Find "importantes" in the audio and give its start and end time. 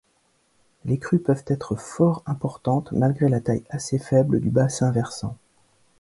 2.25-2.91